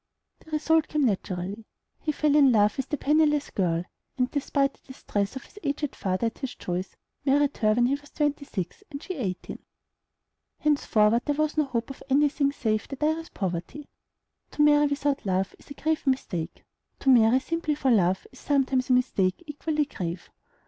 The 0.39 0.49
result 0.49 0.87
came 0.87 1.05
naturally; 1.05 1.63
he 1.99 2.11
fell 2.11 2.35
in 2.35 2.51
love 2.51 2.75
with 2.75 2.89
the 2.89 2.97
penniless 2.97 3.51
girl, 3.51 3.83
and, 4.17 4.31
despite 4.31 4.73
the 4.73 4.87
distress 4.87 5.35
of 5.35 5.43
his 5.43 5.59
aged 5.61 5.95
father 5.95 6.25
at 6.25 6.39
his 6.39 6.55
choice, 6.55 6.95
married 7.23 7.55
her 7.57 7.73
when 7.75 7.85
he 7.85 7.93
was 7.93 8.09
twenty 8.09 8.43
six 8.43 8.83
and 8.89 9.03
she 9.03 9.13
eighteen. 9.13 9.59
Henceforward 10.57 11.21
there 11.25 11.35
was 11.35 11.55
no 11.55 11.65
hope 11.65 11.91
of 11.91 12.01
any 12.09 12.29
thing 12.29 12.51
save 12.51 12.87
the 12.87 12.95
direst 12.95 13.35
poverty. 13.35 13.89
To 14.49 14.63
marry 14.63 14.87
without 14.87 15.23
love 15.23 15.53
is 15.59 15.69
a 15.69 15.75
grave 15.75 16.07
mistake; 16.07 16.65
to 16.97 17.07
marry 17.09 17.39
simply 17.39 17.75
for 17.75 17.91
love 17.91 18.25
is 18.31 18.39
sometimes 18.39 18.89
a 18.89 18.93
mistake 18.93 19.43
equally 19.45 19.85
grave. 19.85 20.31